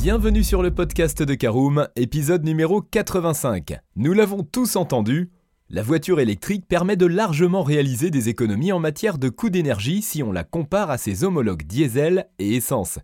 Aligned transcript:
Bienvenue 0.00 0.44
sur 0.44 0.62
le 0.62 0.72
podcast 0.72 1.24
de 1.24 1.34
Caroom, 1.34 1.88
épisode 1.96 2.44
numéro 2.44 2.80
85. 2.80 3.80
Nous 3.96 4.12
l'avons 4.12 4.44
tous 4.44 4.76
entendu, 4.76 5.32
la 5.70 5.82
voiture 5.82 6.20
électrique 6.20 6.68
permet 6.68 6.94
de 6.94 7.04
largement 7.04 7.64
réaliser 7.64 8.12
des 8.12 8.28
économies 8.28 8.70
en 8.70 8.78
matière 8.78 9.18
de 9.18 9.28
coût 9.28 9.50
d'énergie 9.50 10.00
si 10.00 10.22
on 10.22 10.30
la 10.30 10.44
compare 10.44 10.90
à 10.90 10.98
ses 10.98 11.24
homologues 11.24 11.64
diesel 11.64 12.28
et 12.38 12.54
essence. 12.54 13.00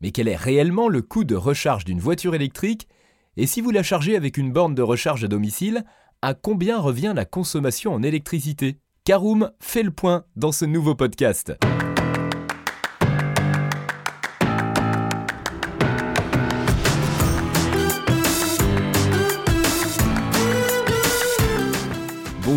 Mais 0.00 0.10
quel 0.10 0.26
est 0.26 0.36
réellement 0.36 0.88
le 0.88 1.02
coût 1.02 1.24
de 1.24 1.34
recharge 1.34 1.84
d'une 1.84 2.00
voiture 2.00 2.34
électrique? 2.34 2.88
Et 3.36 3.46
si 3.46 3.60
vous 3.60 3.70
la 3.70 3.82
chargez 3.82 4.16
avec 4.16 4.38
une 4.38 4.50
borne 4.50 4.74
de 4.74 4.82
recharge 4.82 5.24
à 5.24 5.28
domicile, 5.28 5.84
à 6.22 6.32
combien 6.32 6.80
revient 6.80 7.12
la 7.14 7.26
consommation 7.26 7.92
en 7.92 8.02
électricité? 8.02 8.78
Caroom 9.04 9.50
fait 9.60 9.82
le 9.82 9.90
point 9.90 10.24
dans 10.34 10.52
ce 10.52 10.64
nouveau 10.64 10.94
podcast. 10.94 11.52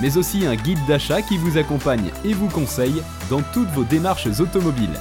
mais 0.00 0.16
aussi 0.16 0.46
un 0.46 0.56
guide 0.56 0.84
d'achat 0.86 1.22
qui 1.22 1.36
vous 1.36 1.58
accompagne 1.58 2.10
et 2.24 2.32
vous 2.32 2.48
conseille 2.48 3.02
dans 3.30 3.42
toutes 3.52 3.70
vos 3.70 3.84
démarches 3.84 4.28
automobiles. 4.40 4.98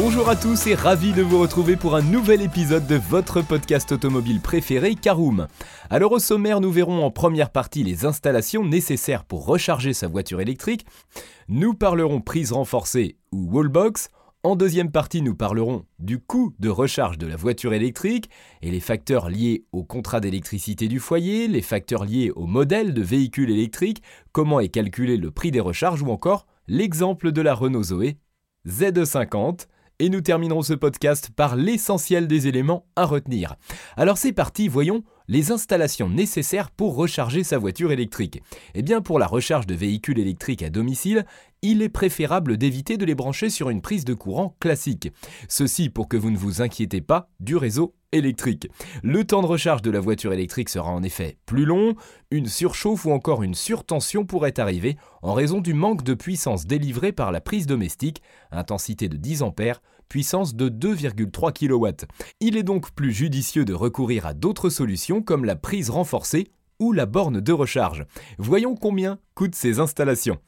Bonjour 0.00 0.28
à 0.28 0.36
tous 0.36 0.68
et 0.68 0.76
ravi 0.76 1.12
de 1.12 1.22
vous 1.22 1.40
retrouver 1.40 1.74
pour 1.74 1.96
un 1.96 2.02
nouvel 2.02 2.40
épisode 2.40 2.86
de 2.86 2.94
votre 2.94 3.42
podcast 3.42 3.90
automobile 3.90 4.40
préféré 4.40 4.94
Caroom. 4.94 5.48
Alors 5.90 6.12
au 6.12 6.20
sommaire, 6.20 6.60
nous 6.60 6.70
verrons 6.70 7.04
en 7.04 7.10
première 7.10 7.50
partie 7.50 7.82
les 7.82 8.04
installations 8.04 8.64
nécessaires 8.64 9.24
pour 9.24 9.44
recharger 9.44 9.92
sa 9.92 10.06
voiture 10.06 10.40
électrique. 10.40 10.86
Nous 11.48 11.74
parlerons 11.74 12.20
prise 12.20 12.52
renforcée 12.52 13.16
ou 13.32 13.48
wallbox. 13.50 14.10
En 14.44 14.54
deuxième 14.54 14.92
partie, 14.92 15.20
nous 15.20 15.34
parlerons 15.34 15.84
du 15.98 16.20
coût 16.20 16.54
de 16.60 16.68
recharge 16.68 17.18
de 17.18 17.26
la 17.26 17.34
voiture 17.34 17.74
électrique 17.74 18.30
et 18.62 18.70
les 18.70 18.78
facteurs 18.78 19.30
liés 19.30 19.64
au 19.72 19.82
contrat 19.82 20.20
d'électricité 20.20 20.86
du 20.86 21.00
foyer, 21.00 21.48
les 21.48 21.60
facteurs 21.60 22.04
liés 22.04 22.30
au 22.36 22.46
modèle 22.46 22.94
de 22.94 23.02
véhicule 23.02 23.50
électrique, 23.50 24.00
comment 24.30 24.60
est 24.60 24.68
calculé 24.68 25.16
le 25.16 25.32
prix 25.32 25.50
des 25.50 25.58
recharges 25.58 26.02
ou 26.02 26.10
encore 26.10 26.46
l'exemple 26.68 27.32
de 27.32 27.42
la 27.42 27.52
Renault 27.52 27.82
Zoé 27.82 28.18
Z50. 28.68 29.66
Et 29.98 30.08
nous 30.08 30.20
terminerons 30.20 30.62
ce 30.62 30.74
podcast 30.74 31.30
par 31.34 31.56
l'essentiel 31.56 32.28
des 32.28 32.46
éléments 32.46 32.86
à 32.94 33.06
retenir. 33.06 33.56
Alors 33.96 34.18
c'est 34.18 34.32
parti, 34.32 34.68
voyons 34.68 35.02
les 35.28 35.52
installations 35.52 36.08
nécessaires 36.08 36.70
pour 36.70 36.96
recharger 36.96 37.44
sa 37.44 37.58
voiture 37.58 37.92
électrique. 37.92 38.42
Eh 38.74 38.82
bien 38.82 39.00
pour 39.00 39.18
la 39.18 39.26
recharge 39.26 39.66
de 39.66 39.74
véhicules 39.74 40.18
électriques 40.18 40.62
à 40.62 40.70
domicile, 40.70 41.24
il 41.62 41.82
est 41.82 41.88
préférable 41.88 42.56
d'éviter 42.56 42.96
de 42.96 43.04
les 43.04 43.14
brancher 43.14 43.50
sur 43.50 43.68
une 43.68 43.82
prise 43.82 44.04
de 44.04 44.14
courant 44.14 44.56
classique. 44.60 45.12
Ceci 45.48 45.90
pour 45.90 46.08
que 46.08 46.16
vous 46.16 46.30
ne 46.30 46.36
vous 46.36 46.62
inquiétez 46.62 47.00
pas 47.00 47.28
du 47.40 47.56
réseau 47.56 47.94
électrique. 48.12 48.68
Le 49.02 49.24
temps 49.24 49.42
de 49.42 49.46
recharge 49.46 49.82
de 49.82 49.90
la 49.90 50.00
voiture 50.00 50.32
électrique 50.32 50.70
sera 50.70 50.90
en 50.90 51.02
effet 51.02 51.36
plus 51.46 51.64
long, 51.64 51.94
une 52.30 52.46
surchauffe 52.46 53.04
ou 53.04 53.10
encore 53.10 53.42
une 53.42 53.54
surtension 53.54 54.24
pourrait 54.24 54.58
arriver 54.58 54.96
en 55.22 55.34
raison 55.34 55.60
du 55.60 55.74
manque 55.74 56.04
de 56.04 56.14
puissance 56.14 56.66
délivrée 56.66 57.12
par 57.12 57.32
la 57.32 57.40
prise 57.40 57.66
domestique, 57.66 58.22
intensité 58.50 59.08
de 59.08 59.16
10 59.16 59.42
A, 59.42 59.52
puissance 60.08 60.54
de 60.54 60.68
2,3 60.68 61.52
kW. 61.52 62.06
Il 62.40 62.56
est 62.56 62.62
donc 62.62 62.90
plus 62.92 63.12
judicieux 63.12 63.64
de 63.64 63.74
recourir 63.74 64.26
à 64.26 64.34
d'autres 64.34 64.70
solutions 64.70 65.22
comme 65.22 65.44
la 65.44 65.56
prise 65.56 65.90
renforcée 65.90 66.50
ou 66.80 66.92
la 66.92 67.06
borne 67.06 67.40
de 67.40 67.52
recharge. 67.52 68.06
Voyons 68.38 68.74
combien 68.74 69.18
coûtent 69.34 69.54
ces 69.54 69.80
installations. 69.80 70.38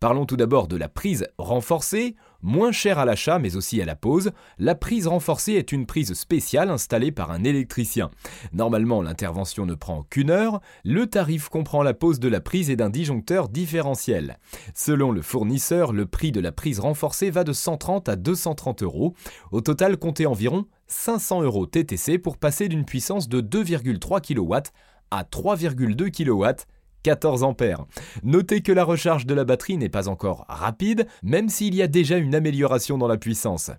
Parlons 0.00 0.26
tout 0.26 0.36
d'abord 0.36 0.68
de 0.68 0.76
la 0.76 0.88
prise 0.88 1.26
renforcée. 1.38 2.16
Moins 2.40 2.70
chère 2.70 3.00
à 3.00 3.04
l'achat 3.04 3.40
mais 3.40 3.56
aussi 3.56 3.82
à 3.82 3.84
la 3.84 3.96
pose, 3.96 4.30
la 4.58 4.76
prise 4.76 5.08
renforcée 5.08 5.54
est 5.54 5.72
une 5.72 5.86
prise 5.86 6.14
spéciale 6.14 6.70
installée 6.70 7.10
par 7.10 7.32
un 7.32 7.42
électricien. 7.42 8.10
Normalement 8.52 9.02
l'intervention 9.02 9.66
ne 9.66 9.74
prend 9.74 10.04
qu'une 10.04 10.30
heure, 10.30 10.60
le 10.84 11.08
tarif 11.08 11.48
comprend 11.48 11.82
la 11.82 11.94
pose 11.94 12.20
de 12.20 12.28
la 12.28 12.40
prise 12.40 12.70
et 12.70 12.76
d'un 12.76 12.90
disjoncteur 12.90 13.48
différentiel. 13.48 14.38
Selon 14.72 15.10
le 15.10 15.20
fournisseur, 15.20 15.92
le 15.92 16.06
prix 16.06 16.30
de 16.30 16.40
la 16.40 16.52
prise 16.52 16.78
renforcée 16.78 17.30
va 17.30 17.42
de 17.42 17.52
130 17.52 18.08
à 18.08 18.14
230 18.14 18.84
euros. 18.84 19.14
Au 19.50 19.60
total, 19.60 19.96
comptez 19.96 20.26
environ 20.26 20.66
500 20.86 21.42
euros 21.42 21.66
TTC 21.66 22.18
pour 22.18 22.36
passer 22.36 22.68
d'une 22.68 22.84
puissance 22.84 23.28
de 23.28 23.40
2,3 23.40 24.20
kW 24.20 24.70
à 25.10 25.24
3,2 25.24 26.10
kW 26.10 26.62
14 27.02 27.42
ampères. 27.42 27.84
Notez 28.22 28.60
que 28.60 28.72
la 28.72 28.84
recharge 28.84 29.26
de 29.26 29.34
la 29.34 29.44
batterie 29.44 29.76
n'est 29.76 29.88
pas 29.88 30.08
encore 30.08 30.44
rapide, 30.48 31.06
même 31.22 31.48
s'il 31.48 31.74
y 31.74 31.82
a 31.82 31.88
déjà 31.88 32.18
une 32.18 32.34
amélioration 32.34 32.98
dans 32.98 33.08
la 33.08 33.16
puissance. 33.16 33.70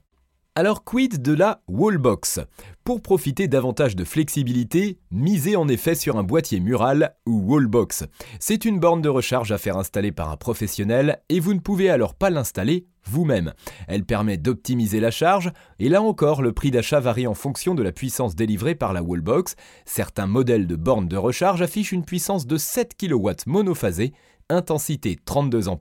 Alors 0.59 0.83
quid 0.83 1.21
de 1.21 1.31
la 1.31 1.61
wallbox? 1.69 2.41
Pour 2.83 3.01
profiter 3.01 3.47
davantage 3.47 3.95
de 3.95 4.03
flexibilité, 4.03 4.99
misez 5.09 5.55
en 5.55 5.69
effet 5.69 5.95
sur 5.95 6.17
un 6.17 6.23
boîtier 6.23 6.59
mural 6.59 7.15
ou 7.25 7.39
wallbox. 7.39 8.03
C'est 8.41 8.65
une 8.65 8.77
borne 8.77 9.01
de 9.01 9.07
recharge 9.07 9.53
à 9.53 9.57
faire 9.57 9.77
installer 9.77 10.11
par 10.11 10.29
un 10.29 10.35
professionnel 10.35 11.21
et 11.29 11.39
vous 11.39 11.53
ne 11.53 11.61
pouvez 11.61 11.89
alors 11.89 12.13
pas 12.13 12.29
l'installer 12.29 12.87
vous-même. 13.05 13.53
Elle 13.87 14.03
permet 14.03 14.35
d'optimiser 14.35 14.99
la 14.99 15.11
charge, 15.11 15.53
et 15.79 15.87
là 15.87 16.01
encore, 16.01 16.41
le 16.41 16.51
prix 16.51 16.71
d'achat 16.71 16.99
varie 16.99 17.25
en 17.25 17.33
fonction 17.35 17.73
de 17.73 17.81
la 17.81 17.93
puissance 17.93 18.35
délivrée 18.35 18.75
par 18.75 18.91
la 18.91 19.01
wallbox. 19.01 19.55
Certains 19.85 20.27
modèles 20.27 20.67
de 20.67 20.75
bornes 20.75 21.07
de 21.07 21.15
recharge 21.15 21.61
affichent 21.61 21.93
une 21.93 22.03
puissance 22.03 22.45
de 22.45 22.57
7 22.57 22.97
kW 22.99 23.29
monophasée, 23.47 24.11
intensité 24.49 25.17
32 25.23 25.69
A. 25.69 25.77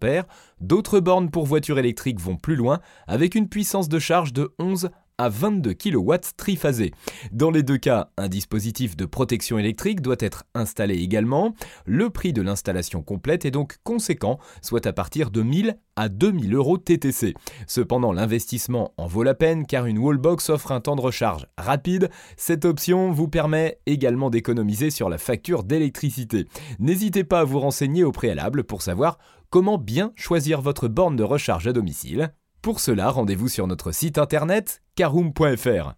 D'autres 0.60 1.00
bornes 1.00 1.30
pour 1.30 1.46
voitures 1.46 1.78
électriques 1.78 2.20
vont 2.20 2.36
plus 2.36 2.56
loin, 2.56 2.80
avec 3.06 3.34
une 3.34 3.48
puissance 3.48 3.88
de 3.88 3.98
charge 3.98 4.32
de 4.32 4.54
11 4.58 4.90
à 5.18 5.28
22 5.28 5.74
kW 5.74 6.14
triphasé. 6.36 6.92
Dans 7.32 7.50
les 7.50 7.62
deux 7.62 7.76
cas, 7.76 8.10
un 8.16 8.28
dispositif 8.28 8.96
de 8.96 9.04
protection 9.04 9.58
électrique 9.58 10.00
doit 10.00 10.16
être 10.20 10.44
installé 10.54 10.94
également. 10.94 11.54
Le 11.84 12.08
prix 12.08 12.32
de 12.32 12.40
l'installation 12.40 13.02
complète 13.02 13.44
est 13.44 13.50
donc 13.50 13.76
conséquent, 13.82 14.38
soit 14.62 14.86
à 14.86 14.92
partir 14.92 15.30
de 15.30 15.42
1000 15.42 15.76
à 15.96 16.08
2000 16.08 16.54
euros 16.54 16.78
TTC. 16.78 17.34
Cependant, 17.66 18.12
l'investissement 18.12 18.94
en 18.96 19.06
vaut 19.06 19.24
la 19.24 19.34
peine 19.34 19.66
car 19.66 19.86
une 19.86 19.98
wallbox 19.98 20.48
offre 20.50 20.70
un 20.70 20.80
temps 20.80 20.94
de 20.94 21.00
recharge 21.00 21.46
rapide. 21.58 22.08
Cette 22.36 22.64
option 22.64 23.10
vous 23.10 23.26
permet 23.26 23.80
également 23.86 24.30
d'économiser 24.30 24.90
sur 24.90 25.08
la 25.08 25.18
facture 25.18 25.64
d'électricité. 25.64 26.46
N'hésitez 26.78 27.24
pas 27.24 27.40
à 27.40 27.44
vous 27.44 27.58
renseigner 27.58 28.04
au 28.04 28.12
préalable 28.12 28.62
pour 28.62 28.82
savoir 28.82 29.18
comment 29.50 29.78
bien 29.78 30.12
choisir 30.14 30.60
votre 30.60 30.86
borne 30.86 31.16
de 31.16 31.24
recharge 31.24 31.66
à 31.66 31.72
domicile. 31.72 32.32
Pour 32.68 32.80
cela, 32.80 33.08
rendez-vous 33.08 33.48
sur 33.48 33.66
notre 33.66 33.92
site 33.92 34.18
internet 34.18 34.82
caroom.fr. 34.94 35.94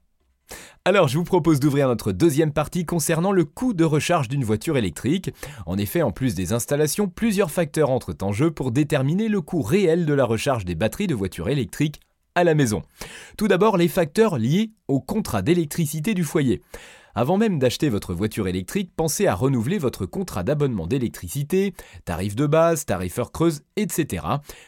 Alors, 0.85 1.09
je 1.09 1.19
vous 1.19 1.25
propose 1.25 1.59
d'ouvrir 1.59 1.89
notre 1.89 2.13
deuxième 2.13 2.53
partie 2.53 2.87
concernant 2.87 3.33
le 3.33 3.45
coût 3.45 3.75
de 3.75 3.83
recharge 3.83 4.29
d'une 4.29 4.45
voiture 4.45 4.77
électrique. 4.77 5.33
En 5.67 5.79
effet, 5.79 6.03
en 6.03 6.13
plus 6.13 6.37
des 6.37 6.53
installations, 6.53 7.09
plusieurs 7.09 7.51
facteurs 7.51 7.91
entrent 7.91 8.15
en 8.23 8.31
jeu 8.31 8.53
pour 8.53 8.71
déterminer 8.71 9.27
le 9.27 9.41
coût 9.41 9.63
réel 9.63 10.07
de 10.07 10.15
la 10.15 10.25
recharge 10.25 10.65
des 10.65 10.77
batteries 10.77 11.09
de 11.09 11.15
voitures 11.17 11.49
électriques 11.49 11.99
à 12.37 12.45
la 12.45 12.55
maison. 12.55 12.83
Tout 13.37 13.49
d'abord, 13.49 13.77
les 13.77 13.89
facteurs 13.89 14.39
liés 14.39 14.71
au 14.87 15.01
contrat 15.01 15.43
d'électricité 15.43 16.15
du 16.15 16.23
foyer. 16.23 16.63
Avant 17.15 17.37
même 17.37 17.59
d'acheter 17.59 17.89
votre 17.89 18.15
voiture 18.15 18.49
électrique, 18.49 18.93
pensez 18.95 19.27
à 19.27 19.35
renouveler 19.35 19.79
votre 19.79 20.07
contrat 20.07 20.43
d'abonnement 20.43 20.87
d'électricité, 20.87 21.75
tarif 22.05 22.37
de 22.37 22.47
base, 22.47 22.85
tarif 22.85 23.19
heure 23.19 23.33
creuse, 23.33 23.63
etc. 23.77 24.25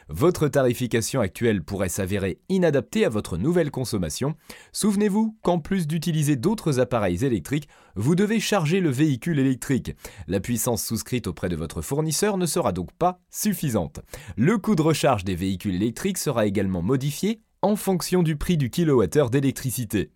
Votre 0.08 0.48
tarification 0.48 1.20
actuelle 1.20 1.62
pourrait 1.62 1.88
s'avérer 1.88 2.40
inadaptée 2.48 3.04
à 3.04 3.08
votre 3.08 3.36
nouvelle 3.36 3.70
consommation. 3.70 4.34
Souvenez-vous 4.72 5.36
qu'en 5.42 5.58
plus 5.58 5.86
d'utiliser 5.86 6.36
d'autres 6.36 6.80
appareils 6.80 7.24
électriques, 7.24 7.68
vous 7.94 8.14
devez 8.14 8.40
charger 8.40 8.80
le 8.80 8.90
véhicule 8.90 9.38
électrique. 9.38 9.92
La 10.26 10.40
puissance 10.40 10.84
souscrite 10.84 11.26
auprès 11.26 11.48
de 11.48 11.56
votre 11.56 11.82
fournisseur 11.82 12.36
ne 12.36 12.46
sera 12.46 12.72
donc 12.72 12.92
pas 12.92 13.20
suffisante. 13.30 14.00
Le 14.36 14.58
coût 14.58 14.74
de 14.74 14.82
recharge 14.82 15.24
des 15.24 15.34
véhicules 15.34 15.74
électriques 15.74 16.18
sera 16.18 16.46
également 16.46 16.82
modifié 16.82 17.40
en 17.62 17.76
fonction 17.76 18.22
du 18.24 18.36
prix 18.36 18.56
du 18.56 18.70
kilowattheure 18.70 19.30
d'électricité. 19.30 20.10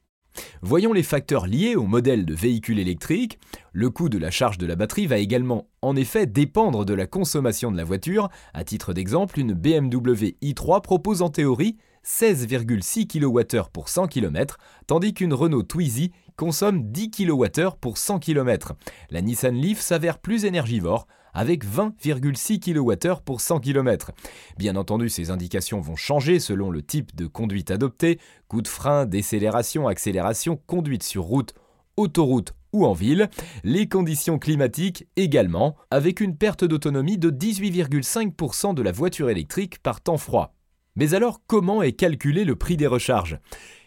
Voyons 0.63 0.93
les 0.93 1.03
facteurs 1.03 1.47
liés 1.47 1.77
au 1.77 1.85
modèle 1.85 2.25
de 2.25 2.35
véhicule 2.35 2.79
électrique. 2.79 3.39
Le 3.73 3.91
coût 3.91 4.09
de 4.09 4.19
la 4.19 4.31
charge 4.31 4.59
de 4.59 4.67
la 4.67 4.77
batterie 4.77 5.07
va 5.07 5.19
également 5.19 5.69
en 5.83 5.97
effet 5.97 6.27
dépendre 6.27 6.85
de 6.85 6.95
la 6.95 7.07
consommation 7.07 7.71
de 7.71 7.77
la 7.77 7.85
voiture. 7.85 8.29
À 8.55 8.65
titre 8.65 8.93
d'exemple, 8.93 9.39
une 9.39 9.53
BMW 9.53 10.37
i3 10.43 10.83
propose 10.83 11.23
en 11.23 11.29
théorie 11.29 11.77
16,6 12.05 13.07
kWh 13.07 13.69
pour 13.73 13.89
100 13.89 14.07
km, 14.07 14.59
tandis 14.87 15.13
qu'une 15.13 15.35
Renault 15.35 15.65
Twizy 15.65 16.13
consomme 16.37 16.91
10 16.91 17.11
kWh 17.11 17.77
pour 17.81 17.99
100 17.99 18.21
km. 18.21 18.75
La 19.11 19.21
Nissan 19.21 19.55
Leaf 19.55 19.81
s'avère 19.81 20.19
plus 20.19 20.45
énergivore 20.45 21.07
avec 21.37 21.65
20,6 21.65 22.59
kWh 22.61 23.21
pour 23.25 23.41
100 23.41 23.61
km. 23.61 24.11
Bien 24.57 24.75
entendu, 24.75 25.09
ces 25.11 25.31
indications 25.31 25.81
vont 25.81 25.95
changer 25.95 26.41
selon 26.41 26.71
le 26.71 26.83
type 26.83 27.15
de 27.15 27.27
conduite 27.27 27.71
adopté, 27.71 28.19
coup 28.49 28.63
de 28.63 28.69
frein, 28.69 29.05
décélération, 29.05 29.87
accélération, 29.87 30.59
conduite 30.67 31.03
sur 31.03 31.25
route, 31.25 31.55
autoroute 31.97 32.55
ou 32.73 32.87
en 32.87 32.95
ville, 32.95 33.29
les 33.65 33.89
conditions 33.89 34.39
climatiques 34.39 35.07
également, 35.17 35.77
avec 35.91 36.21
une 36.21 36.37
perte 36.37 36.65
d'autonomie 36.65 37.19
de 37.19 37.31
18,5% 37.31 38.75
de 38.75 38.83
la 38.83 38.93
voiture 38.93 39.31
électrique 39.31 39.83
par 39.83 40.01
temps 40.01 40.19
froid. 40.19 40.55
Mais 40.97 41.15
alors 41.15 41.41
comment 41.47 41.83
est 41.83 41.93
calculé 41.93 42.45
le 42.45 42.57
prix 42.57 42.77
des 42.77 42.87
recharges? 42.87 43.39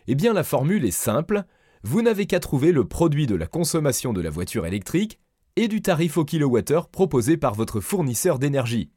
Eh 0.07 0.15
bien 0.15 0.33
la 0.33 0.43
formule 0.43 0.85
est 0.85 0.91
simple, 0.91 1.43
vous 1.83 2.01
n'avez 2.01 2.25
qu'à 2.25 2.39
trouver 2.39 2.71
le 2.71 2.85
produit 2.85 3.25
de 3.25 3.35
la 3.35 3.47
consommation 3.47 4.13
de 4.13 4.21
la 4.21 4.29
voiture 4.29 4.65
électrique 4.65 5.19
et 5.61 5.67
du 5.67 5.81
tarif 5.81 6.17
au 6.17 6.23
kilowattheure 6.23 6.87
proposé 6.87 7.35
par 7.35 7.53
votre 7.53 7.81
fournisseur 7.81 8.39
d'énergie. 8.39 8.91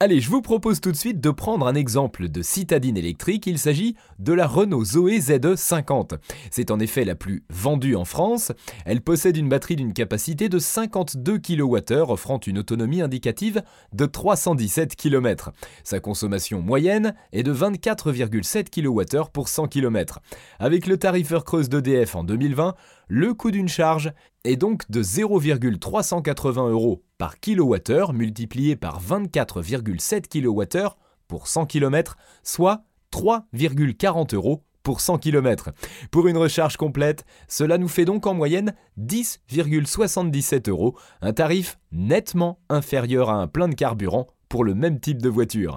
Allez, 0.00 0.20
je 0.20 0.30
vous 0.30 0.42
propose 0.42 0.80
tout 0.80 0.92
de 0.92 0.96
suite 0.96 1.20
de 1.20 1.30
prendre 1.30 1.66
un 1.66 1.74
exemple 1.74 2.28
de 2.28 2.40
citadine 2.40 2.96
électrique. 2.96 3.48
Il 3.48 3.58
s'agit 3.58 3.96
de 4.20 4.32
la 4.32 4.46
Renault 4.46 4.84
Zoé 4.84 5.20
ZE 5.20 5.56
50. 5.56 6.14
C'est 6.52 6.70
en 6.70 6.78
effet 6.78 7.04
la 7.04 7.16
plus 7.16 7.42
vendue 7.50 7.96
en 7.96 8.04
France. 8.04 8.52
Elle 8.84 9.00
possède 9.00 9.36
une 9.36 9.48
batterie 9.48 9.74
d'une 9.74 9.92
capacité 9.92 10.48
de 10.48 10.60
52 10.60 11.38
kWh 11.38 12.10
offrant 12.10 12.38
une 12.38 12.58
autonomie 12.58 13.02
indicative 13.02 13.62
de 13.92 14.06
317 14.06 14.94
km. 14.94 15.50
Sa 15.82 15.98
consommation 15.98 16.62
moyenne 16.62 17.16
est 17.32 17.42
de 17.42 17.52
24,7 17.52 18.70
kWh 18.70 19.30
pour 19.32 19.48
100 19.48 19.66
km. 19.66 20.20
Avec 20.60 20.86
le 20.86 20.96
tarif 20.96 21.32
heure 21.32 21.44
creuse 21.44 21.68
d'EDF 21.68 22.14
en 22.14 22.22
2020, 22.22 22.76
le 23.08 23.34
coût 23.34 23.50
d'une 23.50 23.68
charge 23.68 24.12
est 24.44 24.56
donc 24.56 24.88
de 24.90 25.02
0,380 25.02 26.68
euros 26.68 27.02
par 27.18 27.40
kilowattheure 27.40 28.12
multiplié 28.12 28.76
par 28.76 29.02
24,7 29.02 30.28
kWh 30.28 30.96
pour 31.26 31.48
100 31.48 31.66
km, 31.66 32.16
soit 32.42 32.84
3,40 33.12 34.34
euros 34.34 34.64
pour 34.82 35.00
100 35.02 35.18
km. 35.18 35.70
Pour 36.10 36.28
une 36.28 36.38
recharge 36.38 36.78
complète, 36.78 37.26
cela 37.46 37.76
nous 37.76 37.88
fait 37.88 38.06
donc 38.06 38.26
en 38.26 38.32
moyenne 38.32 38.72
10,77 38.98 40.70
euros, 40.70 40.96
un 41.20 41.34
tarif 41.34 41.78
nettement 41.92 42.60
inférieur 42.70 43.28
à 43.28 43.34
un 43.34 43.48
plein 43.48 43.68
de 43.68 43.74
carburant 43.74 44.28
pour 44.48 44.64
le 44.64 44.74
même 44.74 44.98
type 44.98 45.20
de 45.20 45.28
voiture. 45.28 45.76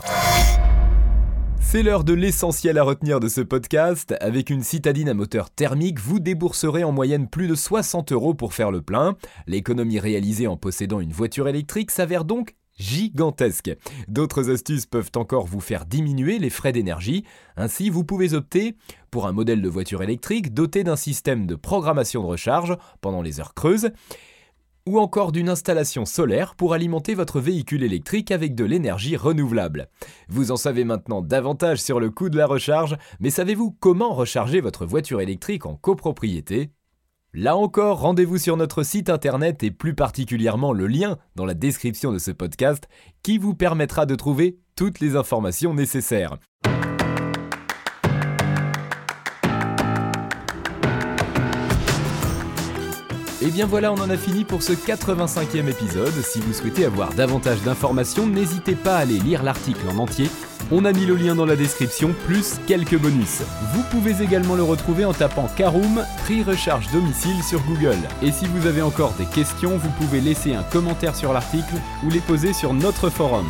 C'est 1.72 1.84
l'heure 1.84 2.04
de 2.04 2.12
l'essentiel 2.12 2.78
à 2.78 2.84
retenir 2.84 3.22
de 3.22 3.30
ce 3.30 3.40
podcast. 3.40 4.14
Avec 4.20 4.50
une 4.50 4.62
citadine 4.62 5.08
à 5.08 5.14
moteur 5.14 5.50
thermique, 5.50 6.02
vous 6.02 6.20
débourserez 6.20 6.84
en 6.84 6.92
moyenne 6.92 7.30
plus 7.30 7.48
de 7.48 7.56
60 7.56 8.12
euros 8.12 8.34
pour 8.34 8.54
faire 8.54 8.72
le 8.72 8.82
plein. 8.82 9.16
L'économie 9.48 9.98
réalisée 9.98 10.48
en 10.48 10.58
possédant 10.58 11.00
une 11.00 11.14
voiture 11.14 11.48
électrique 11.48 11.90
s'avère 11.90 12.26
donc 12.26 12.58
gigantesque. 12.78 13.72
D'autres 14.10 14.50
astuces 14.50 14.86
peuvent 14.86 15.12
encore 15.16 15.46
vous 15.46 15.62
faire 15.62 15.86
diminuer 15.86 16.40
les 16.40 16.50
frais 16.50 16.74
d'énergie. 16.74 17.24
Ainsi, 17.56 17.90
vous 17.90 18.04
pouvez 18.04 18.34
opter 18.34 18.76
pour 19.10 19.26
un 19.26 19.32
modèle 19.32 19.62
de 19.62 19.70
voiture 19.70 20.04
électrique 20.04 20.54
doté 20.54 20.84
d'un 20.84 20.98
système 20.98 21.48
de 21.48 21.56
programmation 21.56 22.22
de 22.22 22.28
recharge 22.28 22.76
pendant 23.00 23.22
les 23.22 23.40
heures 23.40 23.54
creuses 23.54 23.92
ou 24.88 25.00
encore 25.00 25.32
d'une 25.32 25.50
installation 25.50 26.06
solaire 26.06 26.56
pour 26.56 26.74
alimenter 26.74 27.14
votre 27.14 27.40
véhicule 27.40 27.84
électrique 27.84 28.32
avec 28.32 28.56
de 28.56 28.66
l'énergie 28.66 29.16
renouvelable. 29.16 29.90
Vous 30.30 30.52
en 30.52 30.58
savez 30.58 30.84
maintenant 30.84 31.22
davantage 31.22 31.82
sur 31.82 32.00
le 32.00 32.10
coût 32.10 32.30
de 32.30 32.38
la 32.38 32.48
recharge, 32.48 32.98
mais 33.20 33.30
savez-vous 33.30 33.76
comment 33.80 34.14
recharger 34.14 34.62
votre 34.62 34.86
voiture 34.86 35.22
électrique 35.22 35.66
en 35.66 35.76
copropriété? 35.76 36.72
Là 37.34 37.56
encore, 37.56 38.02
rendez-vous 38.02 38.38
sur 38.38 38.58
notre 38.58 38.84
site 38.84 39.10
internet 39.10 39.64
et 39.64 39.72
plus 39.72 39.96
particulièrement 39.96 40.74
le 40.74 40.88
lien 40.88 41.18
dans 41.36 41.46
la 41.46 41.54
description 41.54 42.12
de 42.12 42.20
ce 42.20 42.32
podcast 42.32 42.90
qui 43.24 43.38
vous 43.38 43.56
permettra 43.56 44.06
de 44.06 44.16
trouver 44.16 44.58
toutes 44.76 45.00
les 45.00 45.16
informations 45.16 45.74
nécessaires. 45.74 46.38
Et 53.44 53.50
bien 53.50 53.66
voilà, 53.66 53.92
on 53.92 53.96
en 53.96 54.10
a 54.12 54.18
fini 54.18 54.44
pour 54.44 54.62
ce 54.62 54.72
85e 54.72 55.68
épisode. 55.68 56.14
Si 56.22 56.40
vous 56.40 56.54
souhaitez 56.54 56.86
avoir 56.86 57.12
davantage 57.14 57.64
d'informations, 57.64 58.28
n'hésitez 58.28 58.76
pas 58.76 58.98
à 58.98 59.00
aller 59.00 59.18
lire 59.18 59.42
l'article 59.42 59.88
en 59.90 59.98
entier. 59.98 60.30
On 60.72 60.86
a 60.86 60.94
mis 60.94 61.08
le 61.08 61.16
lien 61.16 61.34
dans 61.34 61.48
la 61.48 61.56
description, 61.56 62.14
plus 62.28 62.60
quelques 62.68 63.00
bonus. 63.00 63.42
Vous 63.74 63.82
pouvez 63.90 64.24
également 64.24 64.54
le 64.54 64.62
retrouver 64.62 65.06
en 65.06 65.14
tapant 65.14 65.48
Caroom, 65.58 66.06
prix 66.24 66.44
recharge 66.44 66.92
domicile 66.92 67.44
sur 67.44 67.62
Google. 67.64 67.98
Et 68.22 68.32
si 68.32 68.46
vous 68.46 68.68
avez 68.68 68.84
encore 68.84 69.14
des 69.14 69.26
questions, 69.26 69.76
vous 69.76 69.90
pouvez 69.98 70.22
laisser 70.22 70.54
un 70.54 70.64
commentaire 70.64 71.16
sur 71.16 71.34
l'article 71.34 71.74
ou 72.06 72.12
les 72.12 72.20
poser 72.20 72.54
sur 72.54 72.76
notre 72.76 73.10
forum. 73.10 73.50